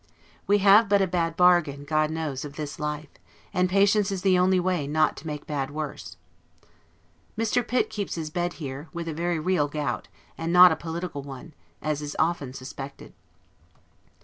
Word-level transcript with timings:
We 0.47 0.57
have 0.65 0.89
but 0.89 1.03
a 1.03 1.05
bad 1.05 1.37
bargain, 1.37 1.83
God 1.83 2.09
knows, 2.09 2.43
of 2.43 2.55
this 2.55 2.79
life, 2.79 3.11
and 3.53 3.69
patience 3.69 4.09
is 4.11 4.23
the 4.23 4.35
only 4.35 4.59
way 4.59 4.87
not 4.87 5.15
to 5.17 5.27
make 5.27 5.45
bad 5.45 5.69
worse. 5.69 6.17
Mr. 7.37 7.61
Pitt 7.67 7.91
keeps 7.91 8.15
his 8.15 8.31
bed 8.31 8.53
here, 8.53 8.89
with 8.93 9.07
a 9.07 9.13
very 9.13 9.37
real 9.37 9.67
gout, 9.67 10.07
and 10.39 10.51
not 10.51 10.71
a 10.71 10.75
political 10.75 11.21
one, 11.21 11.53
as 11.83 12.01
is 12.01 12.15
often 12.17 12.51
suspected. 12.51 13.13